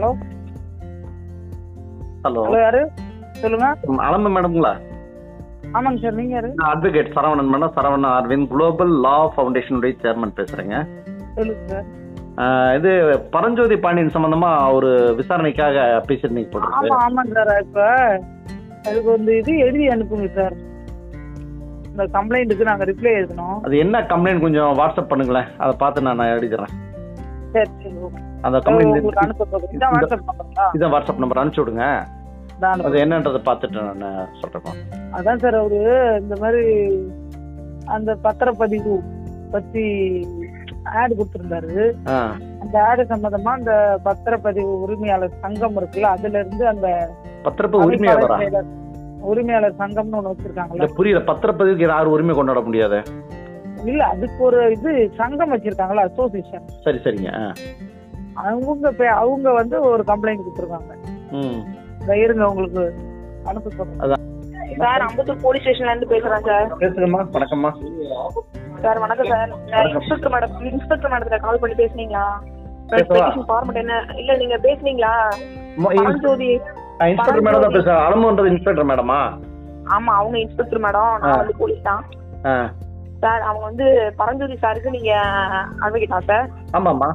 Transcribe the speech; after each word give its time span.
Hello. 0.00 0.12
Hello. 2.24 2.42
Hello 2.44 2.60
யாரு? 2.62 2.78
சொல்லுங்க. 3.40 3.66
அலம்பு 4.06 4.30
மேடம்ங்களா? 4.34 4.70
ஆமாங்க 5.76 5.98
சார் 6.02 6.16
நீங்க 6.18 6.32
யாரு? 6.36 6.50
நான் 6.60 6.70
advocate 6.74 7.10
Saravanan 7.16 7.50
madam. 7.54 7.74
Saravanan 7.76 8.14
Aravind 8.18 8.48
global 8.52 8.94
law 9.06 9.16
ஃபவுண்டேஷனுடைய 9.34 9.94
chairman 10.04 10.34
பேசுறேங்க. 10.38 10.76
சொல்லுங்க 11.36 11.66
சார். 11.72 11.86
இது 12.78 12.90
பரஞ்சோதி 13.36 13.76
பாண்டியன் 13.84 14.14
சம்பந்தமா 14.16 14.50
ஒரு 14.76 14.90
விசாரணைக்காக 15.20 15.86
பேசியிருந்தீங்க 16.08 16.50
போட்டுருக்கு 16.52 16.90
ஆமா 16.90 17.00
ஆமாங்க 17.06 17.36
சார் 17.38 17.62
இப்ப 17.66 17.80
அதுக்கு 18.88 19.08
வந்து 19.16 19.32
இது 19.42 19.52
எழுதி 19.68 19.88
அனுப்புங்க 19.94 20.30
சார். 20.40 20.56
இந்த 21.92 22.04
கம்ப்ளைண்ட்டுக்கு 22.18 22.70
நாங்க 22.70 22.86
ரிப்ளை 22.92 23.12
எழுதணும். 23.20 23.58
அது 23.66 23.76
என்ன 23.86 24.06
கம்ப்ளைண்ட் 24.14 24.46
கொஞ்சம் 24.46 24.78
வாட்ஸ்அப் 24.80 25.12
பண்ணுங்களேன். 25.12 25.50
அதை 25.64 25.74
பார்த்து 25.84 26.08
நான் 26.08 26.30
எழுதிக்கிறேன். 26.34 26.72
சரி 27.54 27.70
சரி 27.82 27.96
அந்த 28.46 28.58
சொல்றேன் 28.64 29.74
இதான் 30.76 30.92
வாட்ஸ்அப் 30.94 31.22
நம்பர் 31.22 31.40
அனுப்பிச்சு 31.42 31.62
விடுங்க. 31.62 31.86
அது 32.86 32.96
என்னன்றதை 33.04 33.40
பார்த்துட்டு 33.48 33.82
நான் 34.02 34.28
சொல்றேன் 34.40 34.80
அதான் 35.16 35.40
சார் 35.44 35.58
அவரு 35.60 35.80
இந்த 36.22 36.34
மாதிரி 36.40 36.64
அந்த 37.96 38.10
பத்திரப்பதிவு 38.24 38.94
பத்தி 39.54 39.84
ஆட் 41.00 41.16
கொடுத்திருந்தாரு. 41.18 41.76
அந்த 42.62 42.76
ஆடு 42.88 43.02
சம்பந்தமா 43.12 43.50
அந்த 43.58 43.72
பத்திரப்பதிவு 44.04 44.72
உரிமையாளர் 44.84 45.40
சங்கம் 45.44 45.78
இருக்குல்ல 45.80 46.12
அதுல 46.16 46.38
இருந்து 46.42 46.64
அந்த 46.68 46.88
பத்திரப்பு 47.46 47.82
உரிமையாளரா? 47.86 48.38
உரிமையாளர் 49.30 49.80
சங்கம்னு 49.82 50.18
ஒண்ணு 50.18 50.32
வச்சிருக்காங்கல்ல. 50.32 50.88
புரியல. 50.98 51.22
பத்திரப்பதிவுக்கு 51.30 51.86
யாரும் 51.88 52.14
உரிமை 52.16 52.34
கொண்டாட 52.34 52.60
முடியாது? 52.68 52.98
இல்ல 53.84 54.04
அதுக்கு 54.04 54.42
ஒரு 54.42 54.72
இது 54.72 54.90
சங்கம் 55.16 55.52
வச்சிருக்காங்கல்ல 55.52 56.04
அசோசியேஷன் 56.04 56.66
சரி 56.84 56.98
சரிங்க. 56.98 57.30
அவங்க 58.42 58.90
பே- 58.90 59.14
அவங்க 59.14 59.52
வந்து 59.52 59.80
ஒரு 59.82 60.02
கம்ப்ளைண்ட் 60.02 60.42
கொடுத்துருக்காங்க. 60.42 60.92
இருங்க 62.20 62.48
உங்களுக்கு 62.48 62.82
அனுப்ப 63.44 63.70
சொல்றேன் 63.70 64.26
சார் 64.78 65.00
அம்பத்தூர் 65.00 65.42
போலீஸ் 65.42 65.62
ஸ்டேஷன்ல 65.62 65.88
இருந்து 65.88 66.06
பேசுறேன் 66.06 66.44
சார். 66.44 66.68
பேசுங்கம்மா 66.80 67.20
வணக்கம்மா. 67.32 67.70
சார் 68.80 68.98
வணக்கம் 68.98 69.28
சார். 69.28 69.50
இன்ஸ்பெக்டர் 69.94 70.32
மேடம் 70.32 70.66
இன்ஸ்பெக்டர் 70.70 71.12
மேடத்துல 71.12 71.40
கால் 71.40 71.58
பண்ணி 71.58 71.74
பேசுனீங்களா? 71.74 72.24
ஃபார்மட் 73.48 73.74
என்ன? 73.74 74.04
இல்ல 74.16 74.36
நீங்க 74.36 74.56
பேசுனீங்களா? 74.58 75.12
ஆ, 77.00 77.06
இன்ஸ்பெக்டர் 77.06 77.42
மேடம் 77.42 77.60
தான் 77.60 77.72
பேசுறேன் 77.72 78.04
அலமுன்றது 78.06 78.46
இன்ஸ்பெக்டர் 78.46 78.86
மேடமா 78.86 79.20
ஆமா 79.90 80.12
அவங்க 80.14 80.38
இன்ஸ்பெக்டர் 80.38 80.80
மேடம். 80.80 81.12
நான் 81.22 81.38
வந்து 81.38 81.54
போலீஸ் 81.56 81.82
தான். 81.82 82.02
சார் 83.22 83.42
அவங்க 83.48 83.64
வந்து 83.70 83.86
பரஞ்சோதி 84.20 84.56
சாருக்கு 84.62 84.96
நீங்க 84.96 85.12
அட்வொகேட்டா 85.82 86.20
சார் 86.30 86.46
ஆமாம்மா. 86.78 87.10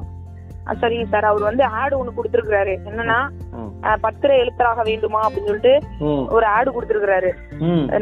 சரிங்க 0.82 1.06
சார் 1.14 1.28
அவர் 1.30 1.44
வந்து 1.48 1.64
ஆடு 1.80 1.94
ஒண்ணு 1.98 2.16
கொடுத்துருக்காரு 2.18 2.74
என்னன்னா 2.90 3.18
பத்திர 4.04 4.30
எழுத்தராக 4.44 4.84
வேண்டுமா 4.88 5.20
அப்படின்னு 5.26 5.50
சொல்லிட்டு 5.50 5.74
ஒரு 6.36 6.46
ஆடு 6.54 6.70
கொடுத்துருக்காரு 6.76 7.30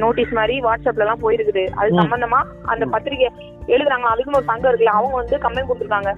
நோட்டீஸ் 0.04 0.38
மாதிரி 0.38 0.56
வாட்ஸ்அப்ல 0.66 1.06
எல்லாம் 1.06 1.24
போயிருக்குது. 1.24 1.64
அது. 1.80 1.90
சம்பந்தமா 2.02 2.40
அந்த 2.74 2.86
பத்திரிக்கை 2.94 3.28
எழுதுறாங்க. 3.74 4.08
அதுக்குன்னு 4.12 4.40
ஒரு 4.42 4.50
சங்கம் 4.52 4.70
இருக்குல்ல 4.72 4.96
அவங்க 5.00 5.16
வந்து 5.22 5.38
கம்ப்ளைண்ட் 5.46 5.70
கொடுத்துருக்காங்க. 5.70 6.14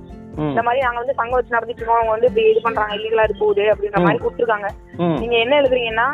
இந்த 0.51 0.61
மாதிரி 0.67 0.83
நாங்க 0.85 0.99
வந்து 1.01 1.17
சங்கம் 1.19 1.37
வச்சு 1.39 1.55
நடத்திட்டு 1.55 1.81
இருக்கோம். 1.81 1.99
அவங்க 1.99 2.13
வந்து 2.15 2.29
இப்படி 2.29 2.45
இது 2.51 2.61
பண்றாங்க 2.67 2.95
இல்லீகலா 2.97 3.25
இது 3.27 3.41
போகுது 3.43 3.65
அப்படின்ற 3.73 3.99
மாதிரி 4.05 4.23
கொடுத்துருக்காங்க. 4.23 4.69
நீங்க 5.21 5.35
என்ன 5.43 5.53
எழுதுறீங்கன்னா 5.61 6.07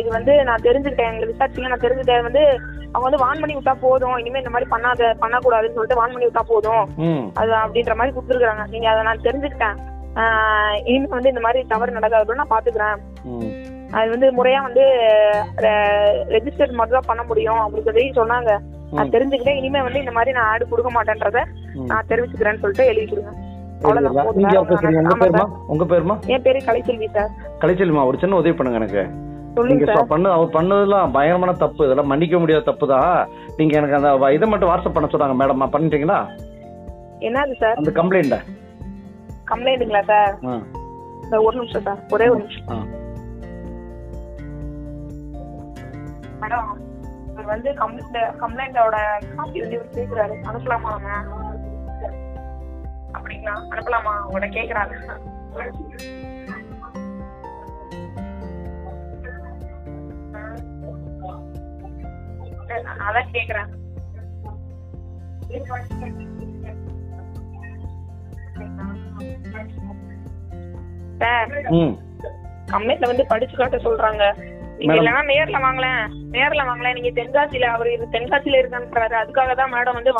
இது 0.00 0.08
வந்து 0.16 0.32
நான் 0.48 0.64
தெரிஞ்சுக்கிட்டேன். 0.66 1.10
எங்களை 1.10 1.28
விசாரிச்சீங்க 1.30 1.70
நான் 1.72 1.84
தெரிஞ்சுக்கிட்டேன். 1.84 2.26
வந்து 2.28 2.42
அவங்க 2.92 3.06
வந்து 3.06 3.22
வான் 3.24 3.40
பண்ணி 3.42 3.54
விட்டா 3.56 3.74
போதும். 3.86 4.16
இனிமே 4.22 4.40
இந்த 4.42 4.52
மாதிரி 4.54 4.68
பண்ணாத 4.74 5.10
பண்ணக்கூடாதுன்னு 5.22 5.76
சொல்லிட்டு 5.76 6.00
வான் 6.00 6.14
பண்ணி 6.14 6.28
விட்டா 6.28 6.44
போதும். 6.52 6.84
அது 7.40 7.52
அப்படின்ற 7.62 7.94
மாதிரி 8.00 8.14
கொடுத்துருக்காங்க 8.16 8.64
நீங்க 8.74 8.88
அதை 8.92 9.02
நான் 9.08 9.26
தெரிஞ்சுக்கிட்டேன். 9.28 9.78
இனிமே 10.90 11.08
வந்து 11.16 11.32
இந்த 11.32 11.42
மாதிரி 11.46 11.60
தவறு 11.72 11.96
நடக்காது 11.96 12.40
நான் 12.40 12.54
பாத்துக்கிறேன் 12.54 12.98
அது 13.98 14.08
வந்து 14.12 14.28
முறையா 14.36 14.60
வந்து 14.66 14.84
ரெஜிஸ்டர் 16.34 16.78
மட்டும் 16.78 16.98
தான் 16.98 17.10
பண்ண 17.10 17.22
முடியும் 17.30 17.60
அப்படின்னு 17.64 17.88
சொல்லி 17.88 18.04
சொன்னாங்க. 18.20 18.52
நான் 18.96 19.12
தெரிஞ்சுக்கிட்டேன். 19.14 19.58
இனிமே 19.60 19.82
வந்து 19.86 20.02
இந்த 20.04 20.14
மாதிரி 20.16 20.32
நான் 20.36 20.48
ஆடு 20.52 20.64
கொடுக்க 20.70 20.90
மாட்டேன்றத. 20.96 21.42
நான் 21.90 22.08
தெரிவிச்சுக்கிறேன்னு 22.10 22.62
சொல்லிட்டு 22.62 22.88
எழுதி 22.92 23.06
கொடுங்க. 23.06 23.32
உங்க. 25.72 25.84
பேருமா. 25.92 26.16
என் 26.34 26.44
பேரு 26.46 26.60
கலைச்செல்வி 26.68 27.08
சார். 27.16 27.30
கலைச்செல்விமா 27.62 28.04
ஒரு 28.10 28.18
சின்ன 28.22 28.36
உதவி 28.42 28.56
பண்ணுங்க 28.58 28.80
எனக்கு. 28.82 29.04
நீங்க 29.70 29.96
பண்ண 30.12 30.30
அவர் 30.36 30.54
பண்ணதெல்லாம் 30.54 31.12
பயங்கரமான 31.16 31.52
தப்பு. 31.64 31.82
இதெல்லாம் 31.86 32.10
மன்னிக்க 32.12 32.38
முடியாத 32.42 32.64
தப்பு 32.68 32.86
தான் 32.92 33.12
நீங்க 33.58 33.72
எனக்கு 33.80 33.98
அந்த 33.98 34.30
இதை 34.36 34.48
மட்டும் 34.52 34.70
வாட்ஸ்அப் 34.70 34.96
பண்ண 34.96 35.08
சொன்னாங்க 35.12 35.36
மேடம். 35.40 35.64
பண்ணிட்டீங்களா? 35.74 36.18
என்னது 37.28 37.54
சார்? 37.62 37.78
அந்த 37.80 37.92
கம்ப்ளைண்ட 38.00 38.38
கம்ப்ளைண்ட்டுங்களா 39.50 40.02
சார்? 40.12 40.34
ஒரு 41.46 41.54
நிமிஷம் 41.58 41.86
சார். 41.86 42.00
ஒரே 42.16 42.26
ஒரு 42.32 42.40
நிமிஷம். 42.42 42.90
மேடம் 46.42 46.70
இவர் 47.30 47.48
வந்து 47.52 47.70
கம்ப்ளைண்ட் 47.82 48.18
கம்ப்ளைண்டோட 48.42 48.96
காப்பி 49.36 49.60
வந்து 49.62 49.78
இவர் 49.78 49.94
கேக்குறாரு. 49.98 50.34
அனுப்பலாமா 50.50 50.92
அப்படிங்களா 53.16 53.54
அனுப்பலாமா? 53.72 54.14
உங்கள்ட்ட 54.26 54.50
கேக்குறாரு. 54.58 54.94
அதான் 63.08 63.32
கேக்குறேன் 63.36 63.70
சார் 71.20 71.50
கம்ப்ளைண்ட்ல 72.72 73.08
வந்து 73.10 73.24
படிச்சு 73.32 73.54
காட்ட 73.56 73.76
சொல்றாங்க. 73.86 74.22
நீங்க. 74.78 74.94
இல்லைன்னா 74.98 75.20
நேர்ல 75.30 75.58
வாங்கலேன். 75.64 76.00
நேர்ல 76.36 76.62
வாங்கலேன். 76.68 76.96
நீங்க 76.98 77.10
தென்காசியில 77.18 77.66
அவர் 77.74 77.90
தென்காசியில 78.14 78.60
இருக்கான்றாரு. 78.62 79.14
அதுக்காக 79.20 79.52
தான் 79.60 79.72
மேடம் 79.74 79.96
வந்து 79.98 80.12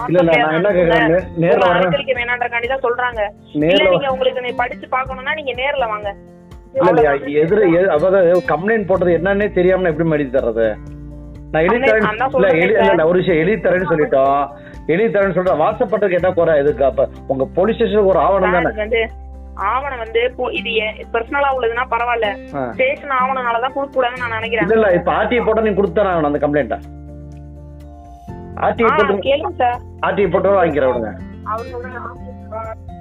அனுசரிக்க 1.71 2.13
வேணான்றக்காண்டி 2.19 2.69
தான் 2.73 2.85
சொல்றாங்க. 2.87 3.21
இல்ல 3.55 3.91
நீங்க 3.95 4.13
உங்களுக்கு 4.15 4.45
நீ 4.47 4.53
படிச்சு 4.63 4.89
பார்க்கணும்னா 4.97 5.35
நீங்க 5.41 5.55
நேர்ல 5.63 5.87
வாங்க. 5.95 6.11
எதிர 7.43 7.61
அதாவது 7.97 8.21
கம்ப்ளைண்ட் 8.53 8.89
போட்டது 8.91 9.17
என்னன்னே 9.19 9.49
தெரியாம 9.59 9.89
எப்படி 9.91 10.15
எழுதி 10.17 10.33
தர்றது? 10.39 10.69
நான் 11.55 11.65
எழுதி 11.65 11.79
தரேன் 11.87 13.05
ஒரு 13.05 13.19
விஷயம் 13.19 13.41
எழுதி 13.41 13.63
தரேன்னு 13.63 13.91
சொல்லிட்டோம் 13.91 14.41
எழுதி 14.87 15.13
தரேன்னு 15.13 15.35
சொல்லிட்டு 15.35 15.61
வாட்ஸ்அப் 15.61 15.93
பண்றதுக்கு 15.93 16.13
என்ன 16.13 16.33
குறை 16.33 16.59
இதுக்கு 16.61 16.85
அப்ப 16.85 17.03
உங்க 17.27 17.47
போலீஸ் 17.55 17.77
ஸ்டேஷனுக்கு 17.77 18.11
ஒரு 18.11 18.19
ஆவணம் 18.21 18.57
தானே? 18.77 19.03
ஆவணம் 19.67 19.99
வந்து 19.99 20.21
போ- 20.37 20.53
இது 20.53 20.71
பர்சனலா 21.13 21.51
உள்ளதுன்னா 21.57 21.85
பரவாயில்ல. 21.91 22.29
ஸ்டேஷன் 22.73 23.15
ஆவணம்னாலதான் 23.19 23.73
கொடுக்க 23.73 23.95
கூடாதுன்னு 23.95 24.23
நான் 24.23 24.31
நினைக்கிறேன். 24.31 24.67
இல்ல 24.67 24.79
இல்ல 24.79 24.91
இப்ப 24.93 25.13
ஆர்டிஐ 25.13 25.45
போட்டா 25.45 25.63
நீங்க 25.63 25.81
கொடுத்தாராகணும் 25.81 26.31
அந்த 26.31 26.39
கம்ப்ளைண்ட 26.39 26.79
ஆர்டிஐ 28.61 28.89
போட்டு 28.91 29.15
கேளுங்க 29.25 29.55
சார். 29.57 29.81
ஆர்டிஐ 30.03 30.31
போட்டு 30.31 30.57
வாங்கிக்கிறேன் 30.57 30.93
விடுங்க. 30.93 31.13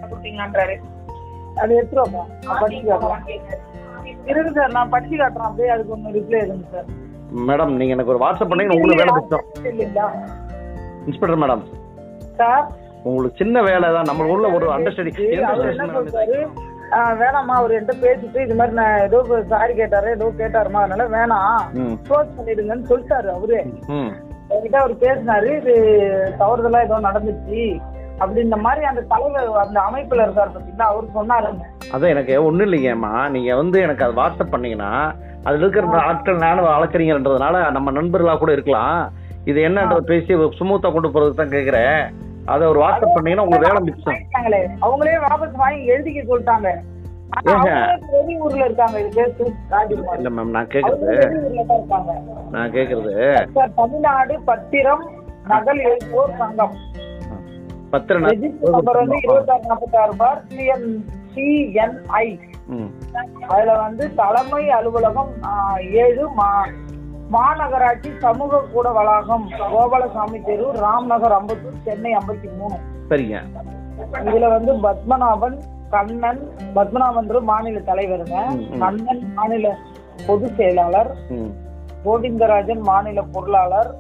கொடுப்பீங்களான்றாரு 0.04 0.76
அது 1.56 1.74
படிச்சு 2.60 2.86
காட்டுறேன் 2.86 3.42
இருக்கு 4.26 4.52
சார் 4.54 4.72
நான் 4.72 4.90
படிச்சு 4.90 5.16
காட்டுறேன் 5.16 5.48
அப்படியே 5.48 5.70
அதுக்கு 5.70 5.92
ஒன்று 5.92 6.12
ரிப்ளை 6.12 6.38
எழுதுங்க 6.38 6.70
சார். 6.72 6.88
மேடம் 7.48 7.78
நீங்க 7.78 7.94
எனக்கு 7.94 8.14
ஒரு 8.14 8.24
வாட்ஸ்அப் 8.24 8.52
பண்ணீங்க 8.52 8.76
உங்களுக்கு 8.76 9.02
வேலை 9.02 9.14
இல்லைங்களா 9.72 10.08
இன்ஸ்பெக்டர் 11.06 11.42
மேடம் 11.44 11.64
சார். 12.36 12.66
உங்களுக்கு 13.04 13.38
சின்ன 13.38 13.62
வேலை 13.62 13.88
தான் 13.92 14.08
நம்ம 14.08 14.28
ஊர்ல 14.28 14.52
ஒரு 14.54 14.68
அண்டர்ஸ்டாண்டிங் 14.72 15.18
வேணாம்மா 17.20 17.54
அவர் 17.60 17.72
என்கிட்ட 17.72 17.94
பேசிட்டு 18.02 18.40
இது 18.44 18.56
மாதிரி 18.56 18.74
நான் 18.76 19.02
ஏதோ 19.02 19.20
சாரி 19.50 19.74
கேட்டாரு 19.74 20.10
ஏதோ 20.10 20.26
கேட்டாருமா 20.38 20.82
அதனால 20.82 21.06
வேணாம். 21.16 21.62
க்ளோஸ் 22.08 22.36
பண்ணிடுங்கன்னு 22.38 22.90
சொல்லிட்டாரு 22.92 23.30
அவரு. 23.30 23.58
என்கிட்ட 24.52 24.78
அவர் 24.82 24.94
பேசினாரு 24.98 25.50
இது 25.60 25.74
தவறுதலா 26.40 26.82
ஏதோ 26.82 27.00
நடந்துச்சு. 27.00 27.62
அப்படின்ற 28.20 28.58
மாதிரி 28.60 28.86
அந்த 28.86 29.02
தலைவர் 29.02 29.58
அந்த 29.66 29.80
அமைப்புல 29.88 30.24
இருக்காரு 30.26 30.52
பார்த்தீங்களா? 30.54 30.88
அவர் 30.92 31.16
சொன்னாருங்க. 31.16 31.64
அதான் 31.94 32.14
எனக்கு 32.14 32.46
ஒன்றும் 32.46 32.72
இல்லைங்கம்மா. 32.72 33.30
நீங்கள் 33.30 33.56
வந்து 33.56 33.82
எனக்கு 33.82 34.04
அது 34.06 34.14
வாட்ஸ்அப் 34.22 34.54
பண்ணீங்கன்னா 34.56 35.14
அதில் 35.44 35.60
இருக்கிற 35.60 36.02
ஆட்கள் 36.02 36.44
நானும் 36.46 36.66
அழைக்கிறீங்கன்றதுனால 36.66 37.72
நம்ம 37.72 37.92
நண்பர்களாக 37.92 38.38
கூட 38.38 38.52
இருக்கலாம். 38.52 39.12
இது 39.46 39.62
என்னன்றது 39.68 40.04
பேசி 40.12 40.36
ஸ்மூத்தாக 40.36 40.94
கொண்டு 40.94 41.10
போகிறதுக்கு 41.10 41.42
தான் 41.42 41.56
கேட்குறேன் 41.58 42.00
அதை 42.46 42.68
ஒரு 42.68 42.80
வாட்ஸ்அப் 42.80 43.14
பண்ணீங்கன்னா 43.14 43.44
உங்களுக்கு 43.44 43.70
வேலை 43.70 43.84
மிச்சம். 43.84 44.22
அவங்களே 44.88 45.14
வாபஸ் 45.28 45.62
வாங்கி 45.62 45.92
எழுதிக்க 45.92 46.24
சொல்லிட்டாங்க. 46.32 46.72
வெளியூர்ல 48.14 48.64
இருக்காங்க. 48.66 48.98
இல்லை 50.18 50.32
மேம் 50.38 50.54
நான் 50.56 50.70
இருக்காங்க. 50.70 52.12
நான் 52.52 52.72
கேட்குறது 52.72 53.14
சார் 53.54 53.74
தமிழ்நாடு 53.76 54.40
பத்திரம் 54.50 55.06
நகல் 55.48 55.82
எழுதுவோர் 55.90 56.36
சங்கம். 56.38 56.76
பத்திர 57.94 58.18
நம்பர் 58.20 59.00
வந்து 59.00 59.18
இருபத்தாறு 59.26 59.66
நாற்பத்தாறு 59.72 60.14
பார் 60.22 60.40
சிஎன் 60.52 60.88
சிஎன்ஐ 61.34 62.28
அதுல 63.48 63.72
வந்து 63.84 64.04
தலைமை 64.14 64.64
அலுவலகம் 64.70 65.32
ஏழு 66.04 66.26
மா 66.40 66.50
மாநகராட்சி 67.30 68.10
சமூக 68.24 68.62
கூட 68.74 68.88
வளாகம் 68.92 69.46
கோபாலசாமி 69.72 70.40
தெரு 70.48 70.66
ராம்நகர் 70.84 71.36
அம்பத்தூர் 71.38 71.84
சென்னை 71.86 72.12
ஐம்பத்தி 72.14 72.50
மூணு 72.58 72.76
சரிங்க. 73.10 73.38
இதுல 74.28 74.48
வந்து 74.56 74.72
பத்மநாபன் 74.86 75.58
கண்ணன் 75.90 76.42
பத்மநாபன் 76.76 77.30
மாநில 77.52 77.82
தலைவருங்க. 77.90 78.38
கண்ணன் 78.80 79.24
மாநில 79.34 79.68
பொதுச் 80.28 80.56
செயலாளர். 80.58 81.12
கோவிந்தராஜன் 82.06 82.82
மாநில 82.92 83.20
பொருளாளர். 83.34 83.92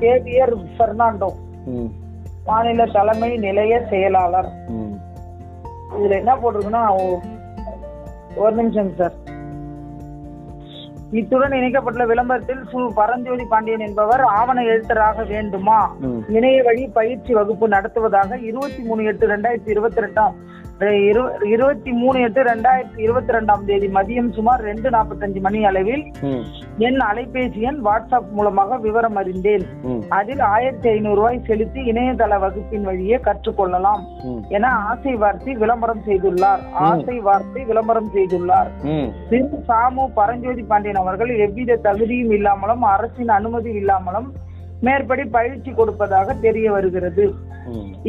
சேவியர் 0.00 0.54
பெர்னாண்டோ. 0.78 1.30
மாநில 2.46 2.84
தலைமை 2.86 3.30
நிலைய 3.36 3.74
செயலாளர். 3.90 4.50
இதுல 5.98 6.14
என்ன 6.20 6.32
போட்டிருக்குன்னா 6.36 6.82
ஒரு 8.36 8.54
நிமிஷம் 8.54 8.94
சார். 8.94 9.16
இத்துடன் 11.10 11.50
இணைக்கப்பட்டுள்ள 11.50 12.04
விளம்பரத்தில் 12.06 12.62
சு. 12.72 12.80
பரஞ்சோதி 12.94 13.44
பாண்டியன் 13.44 13.84
என்பவர் 13.88 14.22
ஆவண 14.38 14.58
எழுத்தராக 14.62 15.26
வேண்டுமா? 15.28 15.78
இணைய 16.28 16.62
வழி 16.62 16.84
பயிற்சி 16.98 17.32
வகுப்பு 17.32 17.68
நடத்துவதாக 17.68 18.38
இருபத்தி 18.38 18.82
மூணு 18.82 19.04
எட்டு 19.04 19.26
ரெண்டாயிரத்தி 19.28 19.68
இருபத்தி 19.68 20.00
ரெண்டாம் 20.00 20.34
இருபத்தி 20.80 21.90
மூணு 21.90 22.18
எட்டு 22.20 22.40
ரெண்டாயிரத்தி 22.48 23.00
இருபத்தி 23.04 23.32
ரெண்டாம் 23.36 23.62
தேதி 23.68 23.88
மதியம் 23.88 24.28
சுமார் 24.38 24.64
ரெண்டு 24.68 24.88
நாற்பத்தஞ்சு 24.90 25.40
மணி 25.46 25.60
அளவில் 25.64 26.04
என் 26.86 26.98
அலைபேசி 27.08 27.60
எண் 27.68 27.80
வாட்ஸ்அப் 27.86 28.28
மூலமாக 28.36 28.76
விவரம் 28.76 29.16
அறிந்தேன். 29.20 29.64
அதில் 30.18 30.42
ஆயிரத்தி 30.54 30.88
ஐநூறு 30.88 31.18
ரூபாய் 31.20 31.40
செலுத்தி 31.48 31.80
இணையதள 31.90 32.38
வகுப்பின் 32.44 32.86
வழியே 32.88 33.18
கற்றுக்கொள்ளலாம் 33.26 34.02
என 34.56 34.72
ஆசை 34.90 35.14
வார்த்தை 35.22 35.54
விளம்பரம் 35.62 36.02
செய்துள்ளார். 36.08 36.62
ஆசை 36.90 37.18
வார்த்தை 37.28 37.64
விளம்பரம் 37.64 38.10
செய்துள்ளார். 38.16 38.70
திரு 39.30 39.60
சாமு 39.68 40.04
பரஞ்சோதி 40.18 40.64
பாண்டியன் 40.72 41.02
அவர்கள் 41.04 41.32
எவ்வித 41.46 41.78
தகுதியும் 41.88 42.34
இல்லாமலும் 42.38 42.84
அரசின் 42.94 43.32
அனுமதி 43.38 43.72
இல்லாமலும் 43.82 44.28
மேற்படி 44.86 45.24
பயிற்சி 45.36 45.70
கொடுப்பதாக 45.72 46.34
தெரிய 46.46 46.66
வருகிறது. 46.76 47.26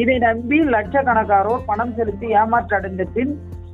இதை 0.02 0.16
நம்பி 0.28 0.58
லட்சக்கணக்காரோர் 0.74 1.68
பணம் 1.70 1.94
செலுத்தி 1.98 2.28
ஏமாற்றடைந்த 2.42 3.06
பின் 3.14 3.32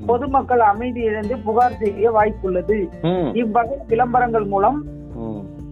பொதுமக்கள் 0.09 0.63
அமைதி 0.71 1.01
இழந்து 1.09 1.35
புகார் 1.47 1.79
செய்ய 1.81 2.11
வாய்ப்புள்ளது. 2.17 2.77
இவ்வகை 3.41 3.77
விளம்பரங்கள் 3.88 4.47
மூலம் 4.53 4.79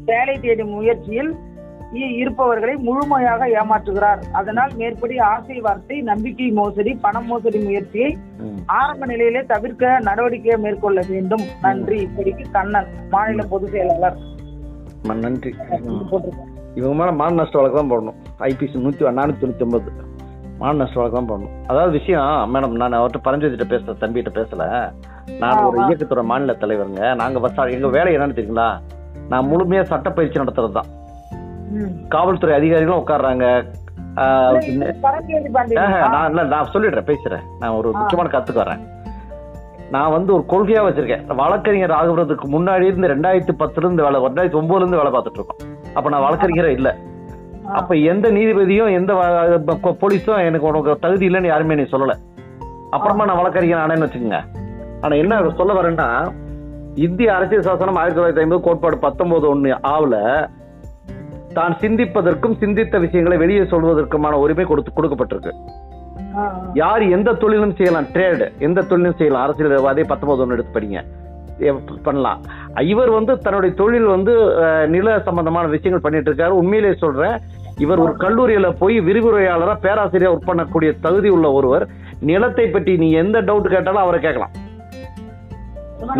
வேலை 0.05 0.35
தேடும் 0.39 0.75
முயற்சியில் 0.75 1.31
இருப்பவர்களை 2.19 2.73
முழுமையாக 2.87 3.47
ஏமாற்றுகிறார். 3.59 4.21
அதனால் 4.39 4.73
மேற்படி 4.79 5.15
ஆசை 5.31 5.57
வார்த்தை 5.65 5.97
நம்பிக்கை 6.09 6.47
மோசடி 6.59 6.91
பண 7.05 7.19
மோசடி 7.29 7.59
முயற்சியை 7.67 8.11
ஆரம்ப 8.79 9.09
நிலையிலே 9.11 9.41
தவிர்க்க 9.53 9.99
நடவடிக்கை 10.07 10.57
மேற்கொள்ள 10.65 11.01
வேண்டும். 11.09 11.45
நன்றி. 11.61 11.99
இப்படிக்கு 12.07 12.45
கண்ணன் 12.51 12.89
மாநில 13.09 13.43
பொதுச் 13.53 13.73
செயலாளர். 13.75 14.17
நன்றி. 15.23 15.53
இவங்க 16.75 16.95
மேல 16.99 17.11
மான 17.11 17.35
நஷ்ட 17.39 17.57
வழக்கு 17.59 17.77
தான் 17.79 17.91
போடணும். 17.91 18.17
ஐபிசி 18.39 18.77
நூத்தி 18.85 19.11
நானூத்தி 19.19 19.41
தொண்ணூத்தி 19.41 19.65
ஒன்பது. 19.67 19.91
மான 20.59 20.73
நஷ்ட 20.81 20.99
வழக்கு 20.99 21.17
தான் 21.17 21.29
போடணும். 21.31 21.53
அதாவது 21.67 21.91
விஷயம் 21.91 22.53
மேடம் 22.53 22.77
நான் 22.81 22.99
அவர்கிட்ட 22.99 23.21
பரஞ்சோதிட்ட 23.27 23.67
பேச 23.73 23.93
தம்பிகிட்ட 24.01 24.31
பேசல. 24.39 24.93
நான் 25.41 25.63
ஒரு. 25.63 25.77
இயக்கத்தோட 25.81 26.23
மாநில 26.31 26.55
தலைவருங்க. 26.63 27.15
நாங்க 27.21 27.39
பஸ் 27.39 27.59
எங்க 27.77 27.87
வேலை 27.97 28.17
என்னன்னு 28.17 28.37
தெரியுங்களா? 28.39 28.69
நான் 29.31 29.49
முழுமையா 29.51 29.83
சட்டப்பயிற்சி 29.91 30.41
நடத்துறது 30.41 30.77
தான். 30.79 30.89
காவல்துறை 32.15 32.53
அதிகாரிகளும் 32.59 32.99
ஆஹா, 35.81 35.99
நான் 36.13 36.29
இல்ல 36.29 36.43
நான் 36.53 36.71
சொல்லிடுறேன் 36.73 37.09
பேசுறேன் 37.09 37.43
நான் 37.59 37.75
ஒரு 37.79 37.89
முக்கியமான 37.97 38.31
கத்துக்கு 38.33 38.63
வரேன். 38.63 38.81
நான் 39.93 40.11
வந்து 40.15 40.31
ஒரு 40.33 40.43
கொள்கையா 40.51 40.81
வச்சிருக்கேன். 40.85 41.23
வழக்கறிஞர் 41.41 41.97
ஆகுறதுக்கு 41.99 42.47
முன்னாடி 42.55 42.85
இருந்து 42.89 43.11
ரெண்டாயிரத்தி 43.13 43.53
பத்துல 43.61 43.85
இருந்து 43.85 44.05
வேலை 44.05 44.19
ரெண்டாயிரத்தி 44.27 44.59
ஒன்பதுல 44.61 44.83
இருந்து 44.83 44.99
வேலை 45.01 45.11
பார்த்துட்டு 45.13 45.39
இருக்கோம். 45.39 45.70
அப்ப 45.93 46.09
நான் 46.09 46.25
வழக்கறிஞரே 46.27 46.71
இல்ல. 46.79 46.89
அப்ப 47.79 47.95
எந்த 48.11 48.27
நீதிபதியும் 48.31 48.91
எந்த 48.99 49.13
போலீஸும் 50.03 50.45
எனக்கு 50.47 50.69
உனக்கு 50.69 50.99
தகுதி 50.99 51.25
இல்லைன்னு 51.29 51.51
யாருமே 51.53 51.75
நீ 51.75 51.81
சொல்லல. 51.81 52.15
அப்புறமா 52.89 53.25
நான் 53.25 53.39
வழக்கறிஞர் 53.41 53.83
ஆனேன்னு 53.83 54.07
வச்சுக்கோங்க. 54.07 54.39
ஆனா 55.01 55.15
என்ன 55.15 55.49
சொல்ல 55.59 55.73
வரேன்னா 55.81 56.07
இந்திய 56.95 57.35
அரசியல் 57.35 57.67
சாசனம் 57.67 57.95
ஆயிரத்தி 57.95 58.19
தொள்ளாயிரத்தி 58.21 58.43
ஐம்பது 58.45 58.61
கோட்பாடு 58.61 58.97
பத்தொன்பது 58.97 59.45
ஒண்ணு 59.51 59.71
ஆவுல 59.95 60.17
தான் 61.53 61.73
சிந்திப்பதற்கும் 61.79 62.57
சிந்தித்த 62.59 62.97
விஷயங்களை 62.97 63.37
வெளியே 63.37 63.61
சொல்வதற்குமான 63.61 64.33
உரிமை 64.43 64.65
கொடுத்து 64.65 64.91
கொடுக்கப்பட்டிருக்கு. 64.97 65.53
யார் 66.73 67.03
எந்த 67.15 67.33
தொழிலும் 67.33 67.75
செய்யலாம் 67.75 68.11
ட்ரேடு 68.13 68.45
எந்த 68.57 68.81
தொழிலும் 68.81 69.17
செய்யலாம் 69.17 69.43
அரசியல்வாதி 69.43 70.03
பத்தொன்பது 70.03 70.41
ஒன்று 70.41 70.55
எடுத்து 70.57 70.75
படிங்க. 70.75 71.01
பண்ணலாம். 72.03 72.41
இவர் 72.91 73.09
வந்து 73.09 73.33
தன்னுடைய 73.45 73.71
தொழில் 73.79 74.07
வந்து 74.13 74.33
நில 74.95 75.19
சம்பந்தமான 75.27 75.65
விஷயங்கள் 75.73 76.05
பண்ணிட்டு 76.05 76.29
இருக்காரு. 76.31 76.53
உண்மையிலே 76.61 76.93
சொல்றேன் 77.03 77.35
இவர் 77.83 78.03
ஒரு 78.05 78.13
கல்லூரியில 78.23 78.67
போய் 78.81 78.97
விரிவுரையாளரா 79.07 79.75
பேராசிரியர் 79.85 80.33
ஒர்க் 80.33 80.49
பண்ணக்கூடிய 80.49 80.91
தகுதி 81.05 81.29
உள்ள 81.35 81.51
ஒருவர். 81.51 81.85
நிலத்தை 82.31 82.65
பற்றி 82.67 82.93
நீ 83.03 83.11
எந்த 83.23 83.37
டவுட் 83.41 83.73
கேட்டாலும் 83.75 84.03
அவரை 84.03 84.19
கேட்கலாம். 84.25 84.53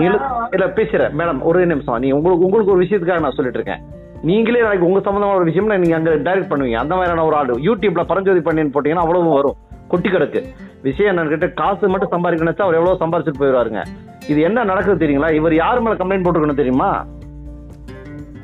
நில 0.02 0.14
இல்ல 0.56 0.66
பேசுறேன் 0.80 1.16
மேடம் 1.20 1.42
ஒரே 1.50 1.64
நிமிஷம். 1.72 2.00
நீ 2.04 2.10
உங்களுக்கு 2.18 2.46
உங்களுக்கு 2.48 2.74
ஒரு 2.76 2.84
விஷயத்துக்காக 2.86 3.26
நான் 3.26 3.38
சொல்லிட்டு 3.38 3.60
இருக்கேன். 3.60 3.84
நீங்களே 4.30 4.64
நாளைக்கு 4.66 4.88
உங்க 4.88 5.00
சம்பந்தமான 5.06 5.38
ஒரு 5.40 5.50
விஷயம் 5.50 5.72
நீங்க 5.84 5.96
அங்க 6.00 6.12
டைரக்ட் 6.28 6.52
பண்ணுவீங்க. 6.52 6.80
அந்த 6.84 6.94
மாதிரியான 6.96 7.26
ஒரு 7.30 7.36
ஆள். 7.36 7.54
யூடியூப்ல 7.70 8.04
பரஞ்சோதி 8.12 8.44
பண்ணின்னு 8.48 8.74
போட்டீங்கன்னா 8.76 9.06
அவ்வளவு 9.06 9.38
வரும். 9.38 9.58
கொட்டி 9.92 10.10
கிடக்கு. 10.10 10.42
விஷயம் 10.82 11.12
என்னன்னு 11.12 11.34
கேட்டு 11.34 11.54
காசு 11.54 11.88
மட்டும் 11.88 12.12
சம்பாதிக்கணும் 12.12 12.62
அவர் 12.62 12.80
எவ்வளவு 12.80 13.02
சம்பாதிச்சுட்டு 13.04 13.42
போயிடுவாருங்க. 13.42 13.82
இது 14.28 14.40
என்ன 14.42 14.64
நடக்குது 14.64 15.02
தெரியுங்களா? 15.04 15.30
இவர் 15.40 15.56
யார் 15.56 15.82
மேல 15.82 15.96
கம்ப்ளைண்ட் 15.96 16.26
போட்டுருக்கணும் 16.26 16.62
தெரியுமா? 16.62 16.90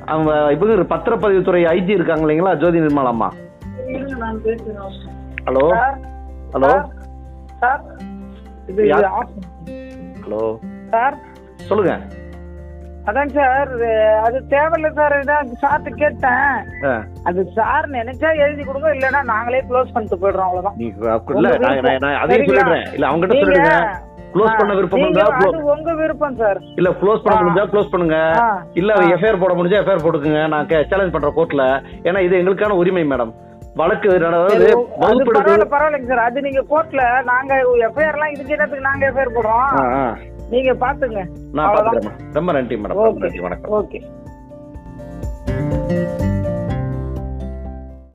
அவங்க 0.06 0.32
இவங்க 0.54 0.96
பத்திரப்பதிவுத்துறை 0.96 1.62
ஐஜி 1.74 1.94
இருக்காங்க 2.00 2.24
இல்லைங்களா 2.26 2.54
ஜோதி 2.56 2.80
நிர்மலா 2.80 3.14
அம்மா. 3.14 3.30
ஹலோ? 5.48 5.66
ஹலோ? 6.54 6.72
ஹலோ? 10.24 10.42
சார். 10.92 11.18
சொல்லுங்க. 11.70 11.94
அதாங்க 13.10 13.34
சார் 13.38 13.70
அது 14.26 14.38
தேவையில்ல 14.54 14.90
சார் 14.98 15.14
இதான் 15.22 15.52
சார்ட்டு 15.62 15.92
கேட்டேன். 16.02 16.50
அது 17.30 17.42
சார் 17.58 17.86
நினைச்சா 17.96 18.30
எழுதி 18.46 18.64
கொடுங்க 18.64 18.90
இல்லைன்னா 18.96 19.22
நாங்களே 19.32 19.62
க்ளோஸ் 19.70 19.94
பண்ணிட்டு 19.94 20.20
போயிடுறோம் 20.24 20.50
அவ்வளவுதான். 20.50 20.78
நீ 20.82 20.88
இல்ல 21.38 21.54
நான் 22.04 22.20
அதையும்? 22.24 22.48
சொல்லிடுறேன். 22.50 22.86
இல்ல 22.98 23.12
சொல்லிடுங்க. 23.34 23.74
க்ளோஸ் 24.34 24.58
பண்ண 24.60 24.72
விருப்பம் 24.78 25.04
இருந்தா 25.04 25.26
உங்க 25.76 25.92
விருப்பம் 26.02 26.38
சார். 26.42 26.60
இல்ல 26.80 26.90
க்ளோஸ் 27.02 27.24
பண்ண. 27.24 27.38
முடிஞ்சா 27.42 27.66
க்ளோஸ் 27.74 27.92
பண்ணுங்க. 27.94 28.18
இல்ல. 28.82 28.92
எஃப்ஐஆர் 29.16 29.42
போட 29.44 29.54
முடிஞ்சா 29.60 29.82
எஃப்ஐஆர் 29.82 30.06
போட்டுக்குங்க. 30.06 30.42
நான் 30.54 30.70
சேலஞ்ச் 30.92 31.14
பண்றேன் 31.16 31.38
கோர்ட்ல 31.38 31.66
ஏன்னா 32.10 32.22
இது 32.28 32.40
எங்களுக்கான 32.42 32.78
உரிமை 32.84 33.04
மேடம் 33.14 33.34
வழக்கு 33.82 34.10
அதாவது 34.30 34.68
வகுப்பெடுப்பு 35.02 35.34
பரவாயில்ல 35.38 35.68
பரவாயில்லைங்க 35.74 36.10
சார். 36.12 36.26
அது 36.28 36.46
நீங்க 36.48 36.62
கோர்ட்ல 36.72 37.02
நாங்க 37.32 37.52
எஃப்ஐஆர் 37.88 38.18
எல்லாம் 38.18 38.34
இதுக்கு 38.36 38.88
நாங்க 38.90 39.04
எஃப்ஐஆர் 39.12 39.36
போடுறோம். 39.38 39.70
நீங்க 40.50 40.74
பாத்துங்க. 40.74 41.28
நான். 41.52 41.76
பாத்துக்கிறேன் 41.76 42.12
ரொம்ப 42.32 42.52
நன்றி 42.52 42.76
மேடம். 42.76 42.82
ரொம்ப 42.82 43.12
ஓகே. 43.12 43.16
நன்றி 43.16 43.40
வணக்கம். 43.40 43.90
ஓகே. 43.90 44.04